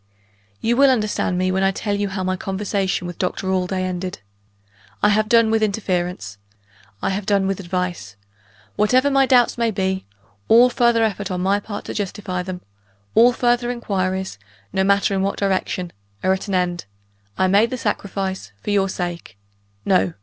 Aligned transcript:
"You 0.61 0.75
will 0.77 0.89
understand 0.89 1.37
me 1.37 1.51
when 1.51 1.61
I 1.61 1.69
tell 1.69 1.93
you 1.93 2.09
how 2.09 2.23
my 2.23 2.35
conversation 2.35 3.05
with 3.05 3.19
Doctor 3.19 3.45
Allday 3.51 3.83
ended. 3.83 4.17
I 5.03 5.09
have 5.09 5.29
done 5.29 5.51
with 5.51 5.61
interference; 5.61 6.39
I 7.03 7.11
have 7.11 7.27
done 7.27 7.45
with 7.45 7.59
advice. 7.59 8.15
Whatever 8.77 9.11
my 9.11 9.27
doubts 9.27 9.59
may 9.59 9.69
be, 9.69 10.07
all 10.47 10.71
further 10.71 11.03
effort 11.03 11.29
on 11.29 11.41
my 11.41 11.59
part 11.59 11.85
to 11.85 11.93
justify 11.93 12.41
them 12.41 12.61
all 13.13 13.31
further 13.31 13.69
inquiries, 13.69 14.39
no 14.73 14.83
matter 14.83 15.13
in 15.13 15.21
what 15.21 15.37
direction 15.37 15.93
are 16.23 16.33
at 16.33 16.47
an 16.47 16.55
end: 16.55 16.85
I 17.37 17.45
made 17.45 17.69
the 17.69 17.77
sacrifice, 17.77 18.53
for 18.63 18.71
your 18.71 18.89
sake. 18.89 19.37
No! 19.85 20.15